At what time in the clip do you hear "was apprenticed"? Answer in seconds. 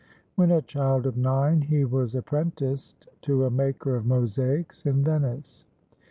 1.85-3.07